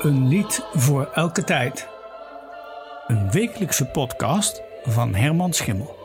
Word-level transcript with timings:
Een 0.00 0.28
lied 0.28 0.66
voor 0.72 1.06
elke 1.06 1.44
tijd. 1.44 1.88
Een 3.06 3.30
wekelijkse 3.30 3.86
podcast 3.86 4.62
van 4.82 5.14
Herman 5.14 5.52
Schimmel. 5.52 5.96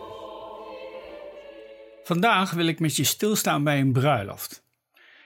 Vandaag 2.03 2.51
wil 2.51 2.65
ik 2.65 2.79
met 2.79 2.95
je 2.95 3.03
stilstaan 3.03 3.63
bij 3.63 3.79
een 3.79 3.91
bruiloft. 3.91 4.63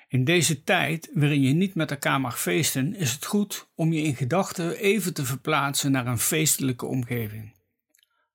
In 0.08 0.24
deze 0.24 0.64
tijd, 0.64 1.10
waarin 1.14 1.42
je 1.42 1.54
niet 1.54 1.76
met 1.76 1.92
elkaar 1.92 2.22
mag 2.22 2.40
feesten, 2.40 2.96
is 2.96 3.12
het 3.12 3.26
goed 3.26 3.68
om 3.76 3.94
je 3.94 4.02
in 4.02 4.16
gedachten 4.16 4.78
even 4.78 5.14
te 5.14 5.26
verplaatsen 5.26 5.92
naar 5.92 6.08
een 6.08 6.20
feestelijke 6.20 6.86
omgeving. 6.86 7.54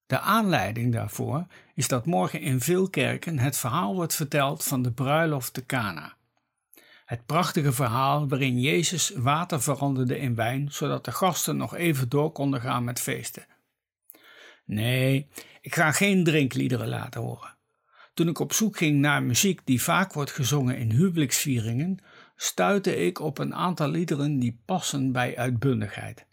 De 0.07 0.19
aanleiding 0.21 0.93
daarvoor 0.93 1.47
is 1.75 1.89
dat 1.89 2.07
morgen 2.07 2.41
in 2.41 2.61
veel 2.61 2.91
kerken 2.91 3.39
het 3.39 3.57
verhaal 3.57 3.95
wordt 3.95 4.15
verteld 4.15 4.65
van 4.65 4.83
de 4.83 4.93
bruiloft 4.93 5.53
te 5.55 5.67
Cana. 5.67 6.17
Het 7.05 7.27
prachtige 7.27 7.73
verhaal 7.73 8.29
waarin 8.29 8.61
Jezus 8.61 9.11
water 9.11 9.63
veranderde 9.63 10.19
in 10.19 10.35
wijn, 10.35 10.73
zodat 10.73 11.05
de 11.05 11.13
gasten 11.13 11.57
nog 11.57 11.75
even 11.75 12.09
door 12.09 12.33
konden 12.33 12.61
gaan 12.61 12.85
met 12.85 13.01
feesten. 13.01 13.47
Nee, 14.65 15.29
ik 15.61 15.75
ga 15.75 15.93
geen 15.93 16.25
drinkliederen 16.25 16.89
laten 16.89 17.21
horen. 17.21 17.57
Toen 18.15 18.29
ik 18.29 18.39
op 18.39 18.53
zoek 18.53 18.77
ging 18.77 19.01
naar 19.01 19.23
muziek 19.23 19.61
die 19.65 19.83
vaak 19.83 20.13
wordt 20.13 20.31
gezongen 20.31 20.79
in 20.79 20.91
huwelijksvieringen, 20.91 21.99
stuitte 22.37 22.97
ik 22.97 23.21
op 23.21 23.39
een 23.39 23.55
aantal 23.55 23.89
liederen 23.89 24.39
die 24.39 24.61
passen 24.65 25.13
bij 25.13 25.37
uitbundigheid. 25.37 26.27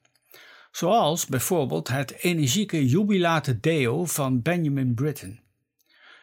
Zoals 0.71 1.25
bijvoorbeeld 1.25 1.87
het 1.87 2.11
energieke 2.11 2.87
Jubilate 2.87 3.59
Deo 3.59 4.05
van 4.05 4.41
Benjamin 4.41 4.93
Britten. 4.93 5.39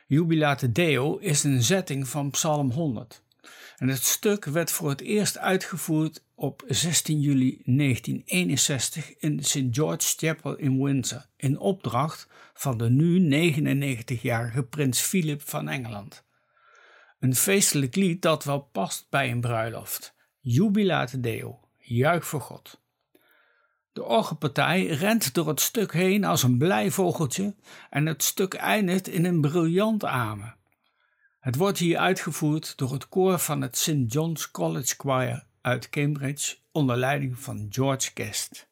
Jubilate 0.07 0.73
Deo 0.73 1.17
is 1.17 1.45
een 1.45 1.63
zetting 1.63 2.09
van 2.09 2.31
Psalm 2.31 2.71
100. 2.71 3.23
En 3.77 3.89
het 3.89 4.05
stuk 4.05 4.45
werd 4.45 4.71
voor 4.71 4.89
het 4.89 5.01
eerst 5.01 5.39
uitgevoerd 5.39 6.25
op 6.35 6.63
16 6.67 7.21
juli 7.21 7.63
1961 7.65 9.19
in 9.19 9.45
St. 9.45 9.65
George's 9.71 10.15
Chapel 10.17 10.57
in 10.57 10.83
Windsor, 10.83 11.27
in 11.37 11.59
opdracht 11.59 12.29
van 12.55 12.79
de 12.79 12.91
nu 12.91 13.53
99-jarige 13.53 14.63
prins 14.63 15.01
Philip 15.01 15.43
van 15.49 15.69
Engeland. 15.69 16.25
Een 17.21 17.35
feestelijk 17.35 17.95
lied 17.95 18.23
dat 18.23 18.45
wel 18.45 18.61
past 18.61 19.07
bij 19.11 19.31
een 19.31 19.41
bruiloft. 19.41 20.15
Jubilate 20.41 21.21
Deo, 21.21 21.61
juich 21.79 22.27
voor 22.27 22.41
God. 22.41 22.81
De 23.93 24.05
orgelpartij 24.05 24.87
rent 24.87 25.35
door 25.35 25.49
het 25.49 25.61
stuk 25.61 25.93
heen 25.93 26.25
als 26.25 26.43
een 26.43 26.59
blij 26.59 26.91
vogeltje 26.91 27.55
en 27.91 28.07
het 28.07 28.23
stuk 28.23 28.55
eindigt 28.55 29.09
in 29.09 29.25
een 29.25 29.41
briljant 29.41 30.05
amen. 30.05 30.58
Het 31.39 31.57
wordt 31.57 31.79
hier 31.79 31.99
uitgevoerd 31.99 32.77
door 32.77 32.93
het 32.93 33.09
koor 33.09 33.39
van 33.39 33.61
het 33.61 33.79
St. 33.79 33.95
John's 34.07 34.51
College 34.51 34.95
Choir 34.99 35.47
uit 35.61 35.89
Cambridge 35.89 36.57
onder 36.73 36.97
leiding 36.97 37.39
van 37.39 37.67
George 37.71 38.11
Guest. 38.15 38.69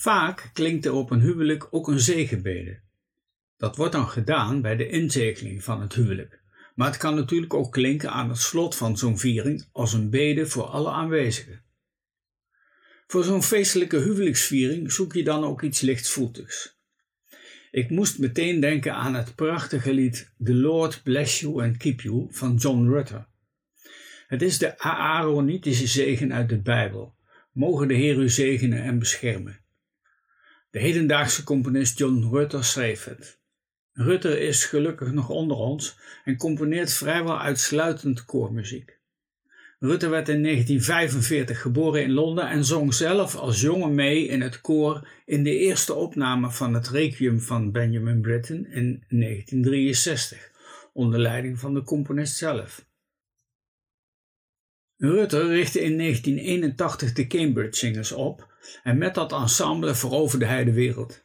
Vaak 0.00 0.50
klinkt 0.52 0.84
er 0.84 0.92
op 0.92 1.10
een 1.10 1.20
huwelijk 1.20 1.66
ook 1.70 1.88
een 1.88 2.00
zegenbede. 2.00 2.80
Dat 3.56 3.76
wordt 3.76 3.92
dan 3.92 4.08
gedaan 4.08 4.62
bij 4.62 4.76
de 4.76 4.88
inzegeling 4.88 5.64
van 5.64 5.80
het 5.80 5.94
huwelijk. 5.94 6.40
Maar 6.74 6.86
het 6.86 6.96
kan 6.96 7.14
natuurlijk 7.14 7.54
ook 7.54 7.72
klinken 7.72 8.10
aan 8.10 8.28
het 8.28 8.38
slot 8.38 8.76
van 8.76 8.98
zo'n 8.98 9.18
viering 9.18 9.68
als 9.72 9.92
een 9.92 10.10
bede 10.10 10.46
voor 10.46 10.64
alle 10.64 10.90
aanwezigen. 10.90 11.62
Voor 13.06 13.24
zo'n 13.24 13.42
feestelijke 13.42 13.96
huwelijksviering 13.96 14.92
zoek 14.92 15.12
je 15.12 15.24
dan 15.24 15.44
ook 15.44 15.62
iets 15.62 15.80
lichtvoetigs. 15.80 16.78
Ik 17.70 17.90
moest 17.90 18.18
meteen 18.18 18.60
denken 18.60 18.94
aan 18.94 19.14
het 19.14 19.34
prachtige 19.34 19.92
lied 19.92 20.32
The 20.44 20.54
Lord 20.54 21.02
Bless 21.02 21.40
You 21.40 21.62
and 21.62 21.76
Keep 21.76 22.00
You 22.00 22.26
van 22.30 22.54
John 22.54 22.88
Rutter. 22.88 23.26
Het 24.26 24.42
is 24.42 24.58
de 24.58 24.78
Aaronitische 24.78 25.86
zegen 25.86 26.32
uit 26.32 26.48
de 26.48 26.60
Bijbel. 26.60 27.14
Mogen 27.52 27.88
de 27.88 27.94
Heer 27.94 28.18
u 28.18 28.28
zegenen 28.28 28.82
en 28.82 28.98
beschermen. 28.98 29.60
De 30.70 30.78
hedendaagse 30.78 31.44
componist 31.44 31.98
John 31.98 32.28
Rutter 32.30 32.64
schreef 32.64 33.04
het. 33.04 33.40
Rutter 33.92 34.40
is 34.40 34.64
gelukkig 34.64 35.12
nog 35.12 35.28
onder 35.28 35.56
ons 35.56 35.98
en 36.24 36.36
componeert 36.36 36.92
vrijwel 36.92 37.40
uitsluitend 37.40 38.24
koormuziek. 38.24 38.98
Rutte 39.78 40.08
werd 40.08 40.28
in 40.28 40.42
1945 40.42 41.60
geboren 41.60 42.02
in 42.02 42.12
Londen 42.12 42.48
en 42.48 42.64
zong 42.64 42.94
zelf 42.94 43.34
als 43.34 43.60
jongen 43.60 43.94
mee 43.94 44.26
in 44.26 44.40
het 44.40 44.60
koor 44.60 45.08
in 45.26 45.42
de 45.42 45.58
eerste 45.58 45.94
opname 45.94 46.50
van 46.50 46.74
het 46.74 46.88
Requiem 46.88 47.40
van 47.40 47.72
Benjamin 47.72 48.20
Britten 48.20 48.66
in 48.66 49.04
1963, 49.08 50.50
onder 50.92 51.20
leiding 51.20 51.58
van 51.58 51.74
de 51.74 51.82
componist 51.82 52.36
zelf. 52.36 52.89
Rutte 55.02 55.46
richtte 55.46 55.80
in 55.80 55.98
1981 55.98 57.12
de 57.12 57.26
Cambridge 57.26 57.78
Singers 57.78 58.12
op 58.12 58.48
en 58.82 58.98
met 58.98 59.14
dat 59.14 59.32
ensemble 59.32 59.94
veroverde 59.94 60.44
hij 60.44 60.64
de 60.64 60.72
wereld. 60.72 61.22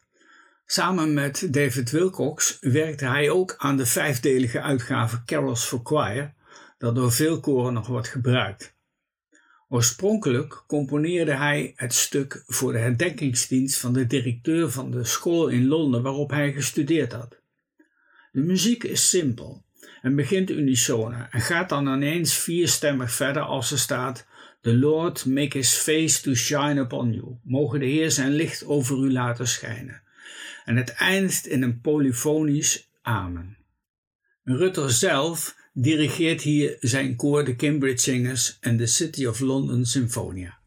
Samen 0.66 1.14
met 1.14 1.54
David 1.54 1.92
Wilcox 1.92 2.58
werkte 2.62 3.06
hij 3.06 3.30
ook 3.30 3.56
aan 3.58 3.78
de 3.78 3.86
vijfdelige 3.86 4.62
uitgave 4.62 5.24
Carols 5.26 5.64
for 5.64 5.80
Choir, 5.84 6.34
dat 6.78 6.96
door 6.96 7.12
veel 7.12 7.40
koren 7.40 7.74
nog 7.74 7.88
wordt 7.88 8.08
gebruikt. 8.08 8.76
Oorspronkelijk 9.70 10.64
componeerde 10.68 11.36
hij 11.36 11.74
het 11.76 11.94
stuk 11.94 12.44
voor 12.48 12.72
de 12.72 12.80
herdenkingsdienst 12.80 13.80
van 13.80 13.94
de 13.94 14.08
directeur 14.08 14.72
van 14.72 14.92
de 14.92 15.04
school 15.04 15.48
in 15.48 15.68
Londen 15.68 16.02
waarop 16.02 16.30
hij 16.30 16.54
gestudeerd 16.54 17.12
had. 17.12 17.40
De 18.32 18.42
muziek 18.42 18.84
is 18.84 19.10
simpel 19.10 19.65
en 20.02 20.16
begint 20.16 20.50
unisone 20.50 21.28
en 21.32 21.42
gaat 21.42 21.70
dan 21.70 21.88
ineens 21.88 22.34
vierstemmig 22.34 23.12
verder 23.12 23.42
als 23.42 23.72
er 23.72 23.80
staat 23.80 24.26
The 24.62 24.78
Lord 24.78 25.26
make 25.26 25.58
his 25.58 25.74
face 25.74 26.22
to 26.22 26.34
shine 26.34 26.82
upon 26.82 27.14
you. 27.14 27.38
Mogen 27.44 27.80
de 27.80 27.86
Heer 27.86 28.12
zijn 28.12 28.32
licht 28.32 28.66
over 28.66 28.98
u 28.98 29.12
laten 29.12 29.48
schijnen. 29.48 30.02
En 30.66 30.76
het 30.76 30.90
eindigt 30.90 31.46
in 31.46 31.62
een 31.62 31.82
polyfonisch 31.82 32.90
amen. 33.02 33.58
Rutter 34.44 34.92
zelf 34.92 35.56
dirigeert 35.74 36.42
hier 36.42 36.78
zijn 36.80 37.16
koor 37.16 37.46
de 37.46 37.56
Cambridge 37.56 38.02
Singers 38.02 38.58
en 38.60 38.78
de 38.78 38.88
City 38.88 39.26
of 39.26 39.40
London 39.40 39.86
Symphonia. 39.86 40.58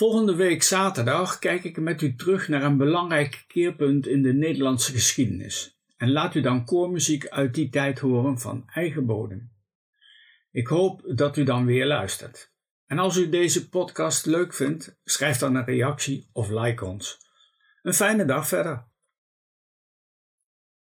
Volgende 0.00 0.34
week 0.34 0.62
zaterdag 0.62 1.38
kijk 1.38 1.64
ik 1.64 1.80
met 1.80 2.02
u 2.02 2.14
terug 2.14 2.48
naar 2.48 2.62
een 2.62 2.76
belangrijk 2.76 3.44
keerpunt 3.48 4.06
in 4.06 4.22
de 4.22 4.32
Nederlandse 4.32 4.92
geschiedenis 4.92 5.80
en 5.96 6.12
laat 6.12 6.34
u 6.34 6.40
dan 6.40 6.64
koormuziek 6.64 7.28
uit 7.28 7.54
die 7.54 7.68
tijd 7.68 7.98
horen 7.98 8.38
van 8.38 8.64
eigen 8.66 9.06
bodem. 9.06 9.52
Ik 10.50 10.66
hoop 10.66 11.02
dat 11.14 11.36
u 11.36 11.44
dan 11.44 11.64
weer 11.64 11.86
luistert. 11.86 12.52
En 12.86 12.98
als 12.98 13.16
u 13.16 13.28
deze 13.28 13.68
podcast 13.68 14.26
leuk 14.26 14.54
vindt, 14.54 15.00
schrijf 15.04 15.38
dan 15.38 15.54
een 15.54 15.64
reactie 15.64 16.28
of 16.32 16.48
like 16.50 16.84
ons. 16.84 17.18
Een 17.82 17.94
fijne 17.94 18.24
dag 18.24 18.48
verder. 18.48 18.89